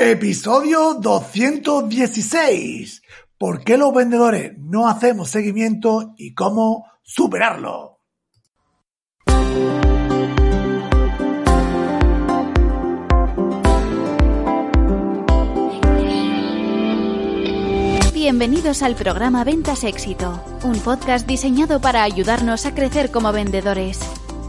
[0.00, 3.02] Episodio 216.
[3.36, 7.98] ¿Por qué los vendedores no hacemos seguimiento y cómo superarlo?
[18.14, 23.98] Bienvenidos al programa Ventas Éxito, un podcast diseñado para ayudarnos a crecer como vendedores.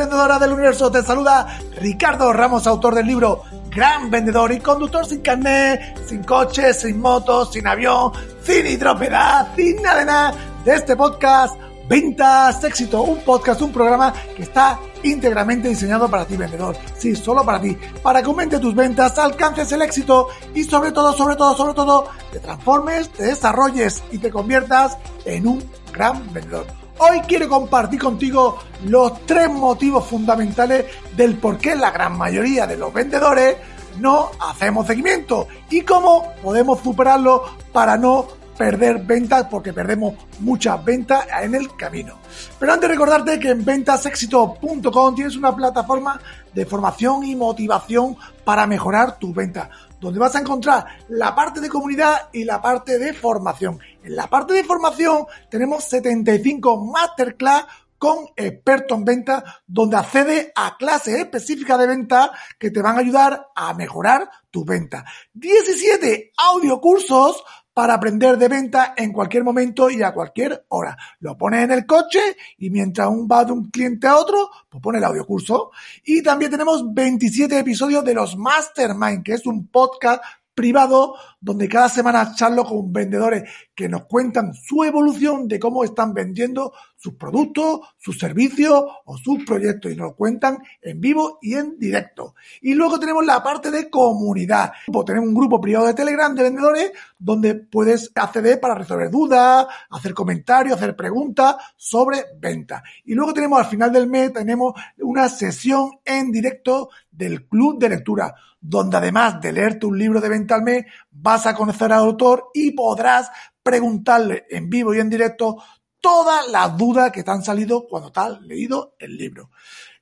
[0.00, 5.20] vendedoras del universo, te saluda Ricardo Ramos, autor del libro Gran Vendedor y conductor sin
[5.20, 10.34] carnet, sin coche, sin moto, sin avión, sin hidropedad, sin nada de nada
[10.64, 11.54] de este podcast
[11.86, 16.76] Ventas Éxito, un podcast, un programa que está íntegramente diseñado para ti, vendedor.
[16.96, 17.76] Sí, solo para ti.
[18.02, 22.06] Para que aumente tus ventas, alcances el éxito y sobre todo, sobre todo, sobre todo,
[22.32, 26.79] te transformes, te desarrolles y te conviertas en un gran vendedor.
[27.02, 30.84] Hoy quiero compartir contigo los tres motivos fundamentales
[31.16, 33.56] del por qué la gran mayoría de los vendedores
[33.98, 38.26] no hacemos seguimiento y cómo podemos superarlo para no
[38.60, 42.18] perder ventas porque perdemos muchas ventas en el camino.
[42.58, 46.20] Pero antes de recordarte que en ventasexito.com tienes una plataforma
[46.52, 51.70] de formación y motivación para mejorar tus ventas, donde vas a encontrar la parte de
[51.70, 53.78] comunidad y la parte de formación.
[54.04, 57.64] En la parte de formación tenemos 75 masterclass
[57.96, 63.00] con expertos en venta, donde accede a clases específicas de venta que te van a
[63.00, 65.04] ayudar a mejorar tus ventas.
[65.34, 70.96] 17 audiocursos para aprender de venta en cualquier momento y a cualquier hora.
[71.20, 72.20] Lo pones en el coche
[72.58, 75.70] y mientras un va de un cliente a otro, pues pone el audiocurso.
[76.04, 80.22] Y también tenemos 27 episodios de los Mastermind, que es un podcast
[80.54, 86.12] privado donde cada semana charlo con vendedores que nos cuentan su evolución de cómo están
[86.12, 91.78] vendiendo sus productos, sus servicios o sus proyectos y nos cuentan en vivo y en
[91.78, 92.34] directo.
[92.60, 94.72] Y luego tenemos la parte de comunidad.
[95.06, 100.12] Tenemos un grupo privado de Telegram de vendedores donde puedes acceder para resolver dudas, hacer
[100.12, 102.82] comentarios, hacer preguntas sobre venta.
[103.06, 107.88] Y luego tenemos al final del mes, tenemos una sesión en directo del club de
[107.88, 112.00] lectura, donde además de leerte un libro de venta al mes, vas a conocer al
[112.00, 113.30] autor y podrás
[113.62, 115.62] preguntarle en vivo y en directo
[116.00, 119.50] todas las dudas que te han salido cuando te has leído el libro.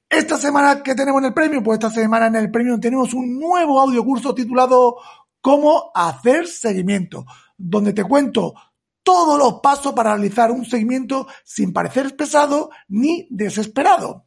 [0.08, 3.38] Esta semana que tenemos en el premio, pues esta semana en el premio tenemos un
[3.38, 4.96] nuevo audio curso titulado
[5.40, 7.26] Cómo hacer seguimiento,
[7.56, 8.54] donde te cuento
[9.02, 14.26] todos los pasos para realizar un seguimiento sin parecer pesado ni desesperado.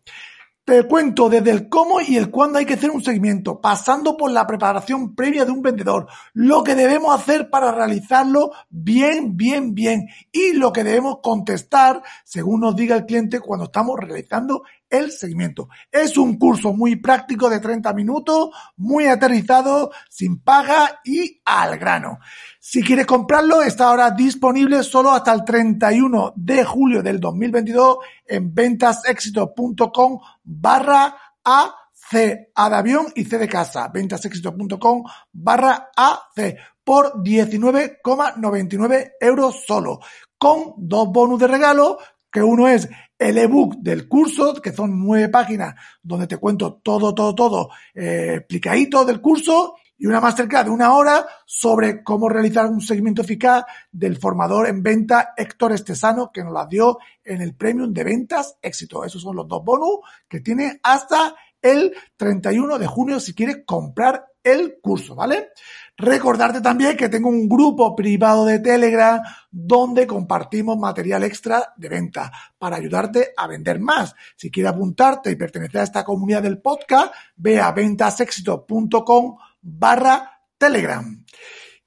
[0.64, 4.32] Te cuento desde el cómo y el cuándo hay que hacer un seguimiento, pasando por
[4.32, 10.08] la preparación previa de un vendedor, lo que debemos hacer para realizarlo bien, bien, bien
[10.32, 15.68] y lo que debemos contestar según nos diga el cliente cuando estamos realizando el seguimiento.
[15.92, 22.20] Es un curso muy práctico de 30 minutos, muy aterrizado, sin paga y al grano.
[22.64, 28.54] Si quieres comprarlo, está ahora disponible solo hasta el 31 de julio del 2022 en
[28.54, 31.76] ventasexito.com barra A
[32.12, 40.00] de avión y C de casa, ventasexito.com barra AC por 19,99 euros solo,
[40.38, 41.98] con dos bonus de regalo,
[42.32, 45.74] que uno es el ebook del curso, que son nueve páginas
[46.04, 50.96] donde te cuento todo, todo, todo eh, explicadito del curso y una masterclass de una
[50.96, 56.52] hora sobre cómo realizar un seguimiento eficaz del formador en venta Héctor Estesano, que nos
[56.52, 59.06] la dio en el Premium de Ventas Éxito.
[59.06, 64.26] Esos son los dos bonus que tiene hasta el 31 de junio si quieres comprar
[64.44, 65.50] el curso, ¿vale?
[65.98, 69.22] Recordarte también que tengo un grupo privado de Telegram
[69.52, 74.16] donde compartimos material extra de venta para ayudarte a vender más.
[74.36, 81.24] Si quieres apuntarte y pertenecer a esta comunidad del podcast, ve a ventasexito.com barra Telegram.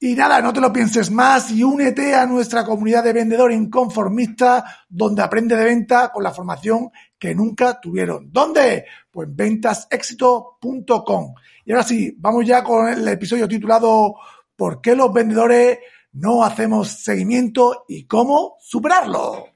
[0.01, 4.65] Y nada, no te lo pienses más y únete a nuestra comunidad de vendedores inconformistas
[4.89, 8.31] donde aprende de venta con la formación que nunca tuvieron.
[8.31, 8.85] ¿Dónde?
[9.11, 11.35] Pues ventasexito.com.
[11.65, 14.17] Y ahora sí, vamos ya con el episodio titulado
[14.57, 15.79] ¿Por qué los vendedores
[16.13, 19.54] no hacemos seguimiento y cómo superarlo?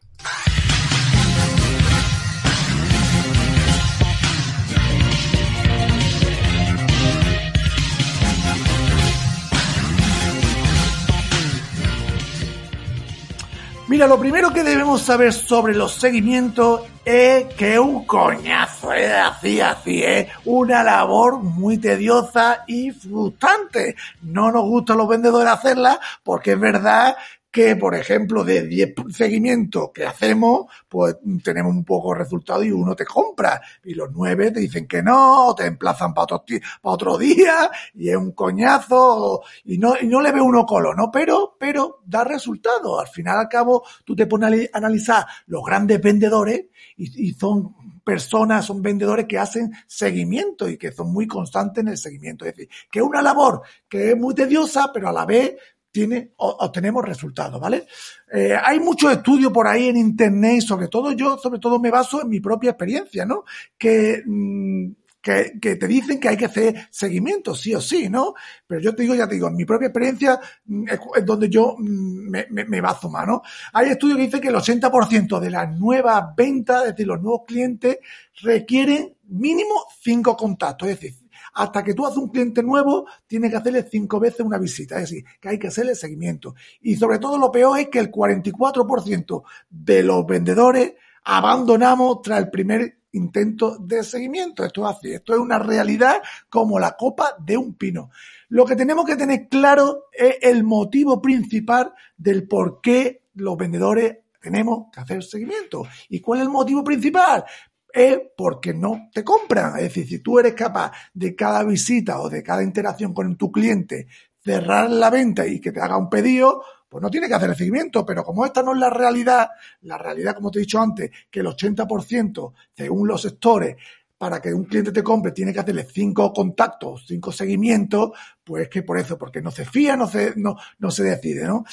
[13.99, 19.61] Mira, lo primero que debemos saber sobre los seguimientos es que un coñazo, es así,
[19.61, 23.97] así, es una labor muy tediosa y frustrante.
[24.23, 27.17] No nos gusta a los vendedores hacerla porque es verdad
[27.51, 32.71] que, por ejemplo, de 10 seguimientos que hacemos, pues tenemos un poco de resultado y
[32.71, 33.61] uno te compra.
[33.85, 38.17] Y los 9 te dicen que no, te emplazan para otro, otro día, y es
[38.17, 41.11] un coñazo, y no, y no le ve uno colo, ¿no?
[41.11, 43.01] Pero, pero da resultado.
[43.01, 46.67] Al final, al cabo, tú te pones a analizar los grandes vendedores
[46.97, 47.75] y, y son
[48.05, 52.45] personas, son vendedores que hacen seguimiento y que son muy constantes en el seguimiento.
[52.45, 55.57] Es decir, que es una labor que es muy tediosa, pero a la vez
[55.91, 57.87] tiene, obtenemos resultados, ¿vale?
[58.33, 62.23] Eh, hay muchos estudios por ahí en internet, sobre todo yo, sobre todo me baso
[62.23, 63.45] en mi propia experiencia, ¿no?
[63.77, 64.91] Que, mm,
[65.21, 68.35] que, que, te dicen que hay que hacer seguimiento, sí o sí, ¿no?
[68.67, 70.85] Pero yo te digo, ya te digo, en mi propia experiencia mm,
[71.17, 73.43] es donde yo mm, me, me, me baso más, ¿no?
[73.73, 77.43] Hay estudios que dicen que el 80% de las nuevas ventas, es decir, los nuevos
[77.47, 77.99] clientes,
[78.43, 83.57] requieren mínimo cinco contactos, es decir, hasta que tú haces un cliente nuevo, tienes que
[83.57, 84.97] hacerle cinco veces una visita.
[84.97, 86.55] Es decir, que hay que hacerle seguimiento.
[86.81, 92.51] Y sobre todo lo peor es que el 44% de los vendedores abandonamos tras el
[92.51, 94.65] primer intento de seguimiento.
[94.65, 98.11] Esto es así, esto es una realidad como la copa de un pino.
[98.49, 104.19] Lo que tenemos que tener claro es el motivo principal del por qué los vendedores
[104.41, 105.87] tenemos que hacer seguimiento.
[106.09, 107.45] ¿Y cuál es el motivo principal?
[107.93, 109.77] Es porque no te compran.
[109.77, 113.51] Es decir, si tú eres capaz de cada visita o de cada interacción con tu
[113.51, 114.07] cliente
[114.45, 117.57] cerrar la venta y que te haga un pedido, pues no tiene que hacer el
[117.57, 119.51] seguimiento, pero como esta no es la realidad,
[119.83, 123.77] la realidad, como te he dicho antes, que el 80%, según los sectores,
[124.19, 128.11] para que un cliente te compre tiene que hacerle cinco contactos, cinco seguimientos,
[128.43, 131.65] pues que por eso, porque no se fía, no se, no, no se decide, ¿no?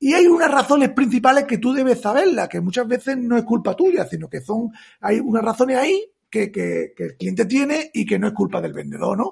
[0.00, 3.76] Y hay unas razones principales que tú debes saberlas, que muchas veces no es culpa
[3.76, 8.04] tuya, sino que son, hay unas razones ahí que, que, que el cliente tiene y
[8.04, 9.30] que no es culpa del vendedor, ¿no?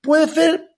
[0.00, 0.71] Puede ser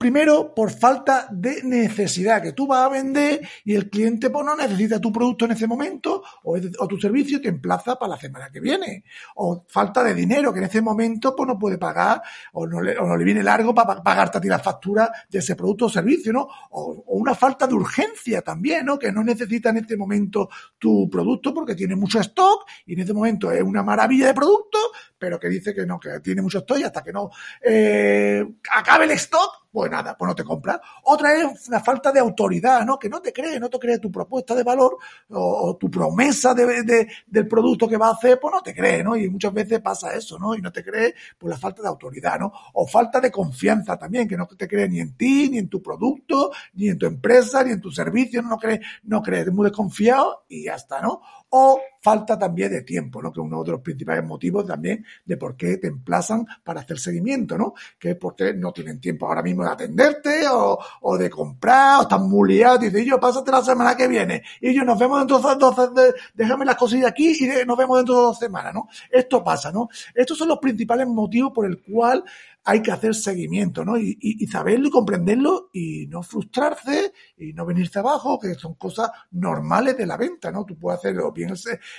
[0.00, 4.56] Primero, por falta de necesidad, que tú vas a vender y el cliente pues, no
[4.56, 6.58] necesita tu producto en ese momento o,
[6.88, 9.04] tu servicio te emplaza para la semana que viene.
[9.34, 12.22] O falta de dinero, que en ese momento pues, no puede pagar
[12.54, 15.38] o no le, o no le viene largo para pagarte a ti la factura de
[15.38, 16.48] ese producto o servicio, ¿no?
[16.70, 18.98] O, o, una falta de urgencia también, ¿no?
[18.98, 20.48] Que no necesita en este momento
[20.78, 24.78] tu producto porque tiene mucho stock y en ese momento es una maravilla de producto,
[25.18, 27.30] pero que dice que no, que tiene mucho stock y hasta que no
[27.62, 30.80] eh, acabe el stock, pues nada, pues no te compra.
[31.04, 32.98] Otra es una falta de autoridad, ¿no?
[32.98, 34.98] Que no te cree, no te cree tu propuesta de valor
[35.30, 39.02] o, tu promesa de, de, del producto que va a hacer, pues no te cree,
[39.04, 39.16] ¿no?
[39.16, 40.54] Y muchas veces pasa eso, ¿no?
[40.54, 42.52] Y no te cree por la falta de autoridad, ¿no?
[42.74, 45.82] O falta de confianza también, que no te cree ni en ti, ni en tu
[45.82, 50.44] producto, ni en tu empresa, ni en tu servicio, no cree, no cree, muy desconfiado
[50.48, 51.20] y ya está, ¿no?
[51.50, 53.32] O falta también de tiempo, ¿no?
[53.32, 56.98] Que es uno de los principales motivos también de por qué te emplazan para hacer
[56.98, 57.74] seguimiento, ¿no?
[57.98, 62.02] Que es porque no tienen tiempo ahora mismo de atenderte o, o de comprar, o
[62.02, 65.38] están muy liados, dicen, yo, pásate la semana que viene, y yo, nos vemos dentro
[65.38, 68.88] de dos, déjame las cosillas aquí y nos vemos dentro de dos semanas, ¿no?
[69.10, 69.88] Esto pasa, ¿no?
[70.14, 72.24] Estos son los principales motivos por el cual
[72.64, 73.96] hay que hacer seguimiento, ¿no?
[73.98, 78.74] Y, y, y, saberlo y comprenderlo y no frustrarse y no venirse abajo, que son
[78.74, 80.64] cosas normales de la venta, ¿no?
[80.64, 81.54] Tú puedes hacerlo bien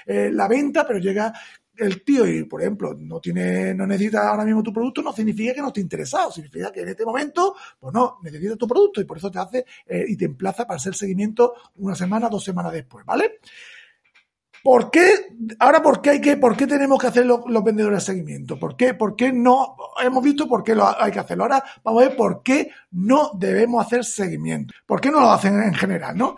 [0.05, 1.33] eh, la venta, pero llega
[1.77, 5.53] el tío y, por ejemplo, no tiene, no necesita ahora mismo tu producto, no significa
[5.53, 9.05] que no esté interesado, significa que en este momento, pues no, necesita tu producto y
[9.05, 12.73] por eso te hace eh, y te emplaza para hacer seguimiento una semana, dos semanas
[12.73, 13.39] después, ¿vale?
[14.63, 15.35] ¿Por qué?
[15.59, 18.59] Ahora, ¿por qué hay que, por qué tenemos que hacer los, vendedores de seguimiento?
[18.59, 18.93] ¿Por qué?
[18.93, 19.75] ¿Por qué no?
[20.01, 21.43] Hemos visto por qué lo hay que hacerlo.
[21.43, 24.73] Ahora vamos a ver por qué no debemos hacer seguimiento.
[24.85, 26.35] ¿Por qué no lo hacen en general, no?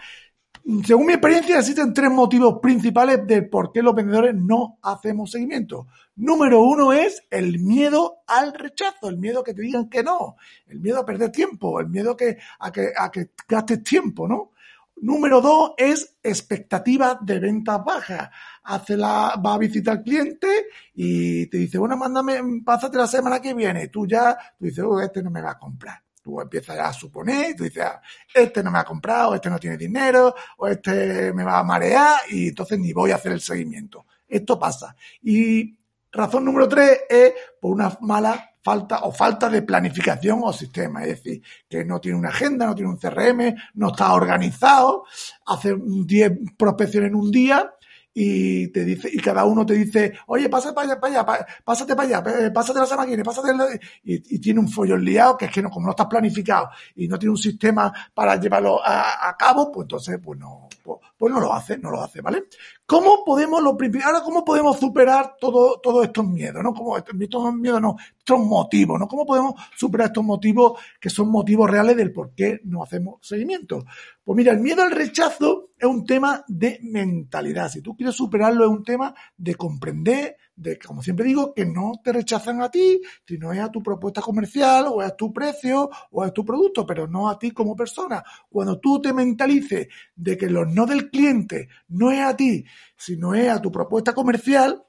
[0.86, 5.88] Según mi experiencia, existen tres motivos principales de por qué los vendedores no hacemos seguimiento.
[6.16, 10.38] Número uno es el miedo al rechazo, el miedo a que te digan que no,
[10.68, 14.26] el miedo a perder tiempo, el miedo a que, a que, a que gastes tiempo,
[14.26, 14.53] ¿no?
[14.98, 18.30] Número dos es expectativa de ventas bajas.
[18.64, 23.42] Hace la, va a visitar al cliente y te dice, bueno, mándame, pásate la semana
[23.42, 23.90] que viene.
[23.90, 26.02] Tú ya, tú dices, oh, este no me va a comprar.
[26.22, 28.02] Tú empiezas a suponer y tú dices, ah,
[28.34, 32.22] este no me ha comprado, este no tiene dinero, o este me va a marear
[32.30, 34.06] y entonces ni voy a hacer el seguimiento.
[34.26, 34.96] Esto pasa.
[35.22, 35.78] Y
[36.12, 41.24] razón número tres es por una mala falta o falta de planificación o sistema, es
[41.24, 45.06] decir, que no tiene una agenda, no tiene un CRM, no está organizado,
[45.46, 47.74] hace 10 prospecciones en un día
[48.14, 51.96] y te dice, y cada uno te dice, oye, pásate para allá, para allá, pásate
[51.96, 55.64] para allá, pásate la máquina, pásate y, y, tiene un follón liado que es que
[55.64, 59.86] no, como no estás planificado y no tiene un sistema para llevarlo a, cabo, pues
[59.86, 62.44] entonces, pues no, pues, pues, no lo hace, no lo hace, ¿vale?
[62.86, 66.72] ¿Cómo podemos, lo ahora, cómo podemos superar todo, todos estos miedos, ¿no?
[66.74, 69.08] Como estos miedos, no, estos motivos, ¿no?
[69.08, 73.84] ¿Cómo podemos superar estos motivos que son motivos reales del por qué no hacemos seguimiento?
[74.24, 77.70] Pues mira, el miedo al rechazo es un tema de mentalidad.
[77.70, 82.00] Si tú quieres superarlo, es un tema de comprender, de, como siempre digo, que no
[82.02, 85.90] te rechazan a ti, sino es a tu propuesta comercial, o es a tu precio,
[86.12, 88.24] o es tu producto, pero no a ti como persona.
[88.50, 92.64] Cuando tú te mentalices de que los no del cliente no es a ti,
[92.96, 94.82] sino es a tu propuesta comercial,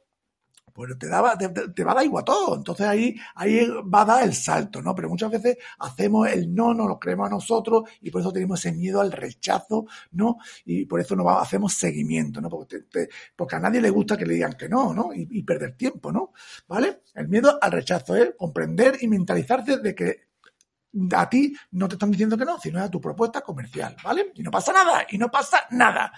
[0.75, 2.57] pues te, daba, te, va a dar igual todo.
[2.57, 4.93] Entonces ahí, ahí va a dar el salto, ¿no?
[4.93, 8.59] Pero muchas veces hacemos el no, no lo creemos a nosotros y por eso tenemos
[8.59, 10.39] ese miedo al rechazo, ¿no?
[10.65, 12.49] Y por eso no hacemos seguimiento, ¿no?
[12.49, 15.11] Porque, a nadie le gusta que le digan que no, ¿no?
[15.15, 16.33] Y, perder tiempo, ¿no?
[16.67, 17.03] ¿Vale?
[17.15, 20.23] El miedo al rechazo es comprender y mentalizarte de que
[21.13, 24.33] a ti no te están diciendo que no, sino a tu propuesta comercial, ¿vale?
[24.35, 26.13] Y no pasa nada, y no pasa nada.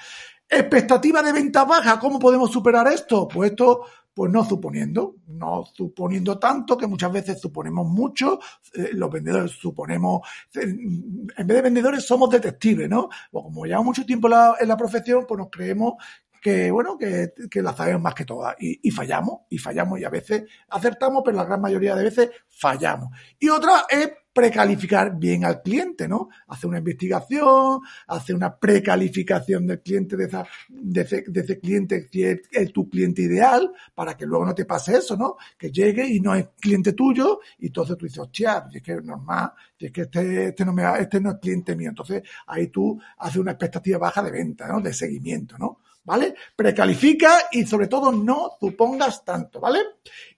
[0.48, 3.28] Expectativa de venta baja, ¿cómo podemos superar esto?
[3.28, 3.84] Pues esto
[4.16, 8.40] pues no suponiendo, no suponiendo tanto, que muchas veces suponemos mucho,
[8.72, 13.10] eh, los vendedores suponemos, eh, en vez de vendedores somos detectives, ¿no?
[13.32, 16.02] O como llevamos mucho tiempo en la profesión, pues nos creemos
[16.40, 20.04] que, bueno, que, que la sabemos más que todas y, y, fallamos, y fallamos, y
[20.04, 23.10] a veces acertamos, pero la gran mayoría de veces fallamos.
[23.38, 26.28] Y otra es precalificar bien al cliente, ¿no?
[26.48, 32.06] Hacer una investigación, hacer una precalificación del cliente de, esa, de, ese, de ese cliente
[32.06, 35.36] que es, tu cliente ideal, para que luego no te pase eso, ¿no?
[35.56, 39.02] Que llegue y no es cliente tuyo, y entonces tú dices, hostia, es que es
[39.02, 41.88] normal, es que este, este, no me, este no es cliente mío.
[41.88, 44.82] Entonces ahí tú haces una expectativa baja de venta, ¿no?
[44.82, 45.78] De seguimiento, ¿no?
[46.06, 46.34] ¿Vale?
[46.54, 49.80] Precalifica y sobre todo no supongas tanto, ¿vale?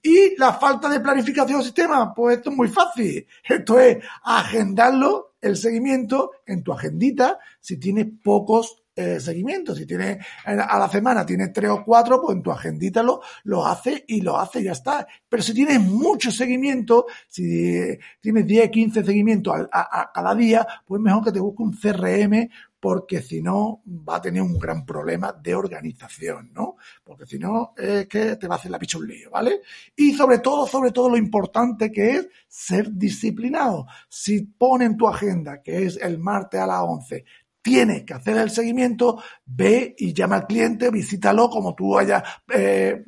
[0.03, 3.27] Y la falta de planificación del sistema, pues esto es muy fácil.
[3.47, 9.79] Esto es agendarlo, el seguimiento, en tu agendita, si tienes pocos eh, seguimientos.
[9.79, 13.65] Si tienes a la semana tienes tres o cuatro, pues en tu agendita lo, lo
[13.65, 15.07] hace y lo hace y ya está.
[15.29, 21.01] Pero si tienes mucho seguimiento, si tienes 10, 15 seguimientos a, a, cada día, pues
[21.01, 22.49] mejor que te busque un CRM
[22.81, 26.77] porque si no va a tener un gran problema de organización, ¿no?
[27.05, 29.61] Porque si no es que te va a hacer la picha un lío, ¿vale?
[29.95, 33.87] Y sobre todo, sobre todo lo importante que es ser disciplinado.
[34.09, 37.25] Si pone en tu agenda que es el martes a las 11,
[37.69, 43.05] tienes que hacer el seguimiento, ve y llama al cliente, visítalo como tú hayas eh,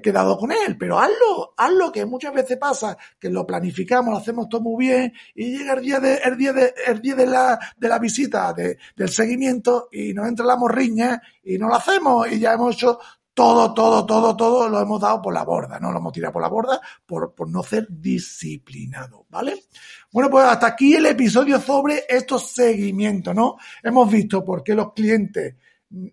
[0.00, 4.48] quedado con él, pero hazlo, hazlo, que muchas veces pasa que lo planificamos, lo hacemos
[4.48, 7.58] todo muy bien y llega el día de, el día de, el día de la,
[7.76, 12.30] de la visita, de, del seguimiento y nos entra la morriña y no lo hacemos
[12.30, 13.00] y ya hemos hecho
[13.34, 15.90] todo, todo, todo, todo lo hemos dado por la borda, ¿no?
[15.90, 19.64] Lo hemos tirado por la borda por, por no ser disciplinado, ¿vale?
[20.12, 23.56] Bueno, pues hasta aquí el episodio sobre estos seguimientos, ¿no?
[23.82, 25.56] Hemos visto por qué los clientes,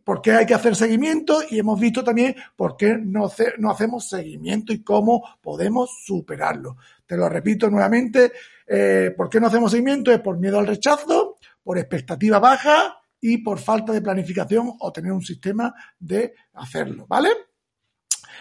[0.03, 4.09] por qué hay que hacer seguimiento y hemos visto también por qué no, no hacemos
[4.09, 6.77] seguimiento y cómo podemos superarlo.
[7.05, 8.31] Te lo repito nuevamente,
[8.65, 10.11] eh, ¿por qué no hacemos seguimiento?
[10.11, 15.11] Es por miedo al rechazo, por expectativa baja, y por falta de planificación o tener
[15.11, 17.29] un sistema de hacerlo, ¿vale?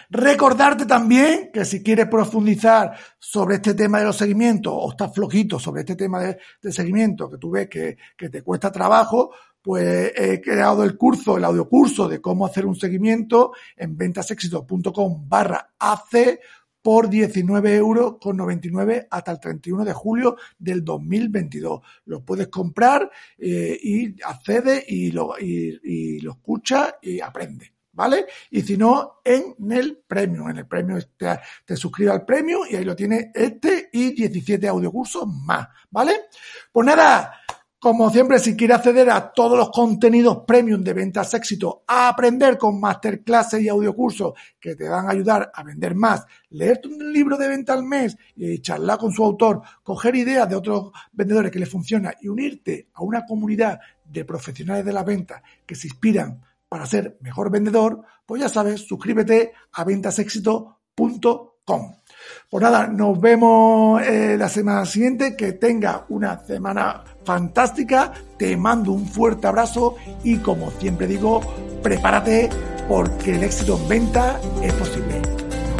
[0.09, 5.57] Recordarte también que si quieres profundizar sobre este tema de los seguimientos o estás flojito
[5.57, 10.41] sobre este tema de, seguimiento que tú ves que, que, te cuesta trabajo, pues he
[10.41, 16.39] creado el curso, el audiocurso de cómo hacer un seguimiento en ventasexito.com barra AC
[16.81, 21.81] por 19 euros con 99 hasta el 31 de julio del 2022.
[22.05, 27.73] Lo puedes comprar eh, y accede y lo, y, lo escucha y aprende.
[27.93, 28.25] ¿Vale?
[28.49, 30.49] Y si no, en el premio.
[30.49, 31.27] En el premio te,
[31.65, 35.67] te suscribes al premio y ahí lo tienes este y 17 audiocursos más.
[35.89, 36.13] ¿Vale?
[36.71, 37.40] Pues nada,
[37.81, 42.55] como siempre, si quieres acceder a todos los contenidos premium de Ventas Éxito, a aprender
[42.55, 47.37] con masterclasses y audiocursos que te van a ayudar a vender más, leerte un libro
[47.37, 51.57] de venta al mes y charlar con su autor, coger ideas de otros vendedores que
[51.57, 56.39] les funciona y unirte a una comunidad de profesionales de la venta que se inspiran
[56.69, 61.95] para ser mejor vendedor, pues ya sabes, suscríbete a ventasexito.com.
[62.47, 65.35] Pues nada, nos vemos eh, la semana siguiente.
[65.35, 68.13] Que tenga una semana fantástica.
[68.37, 71.41] Te mando un fuerte abrazo y como siempre digo,
[71.81, 72.49] prepárate
[72.87, 75.21] porque el éxito en venta es posible.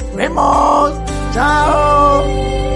[0.07, 0.91] Nos vemos.
[1.33, 2.70] Chao.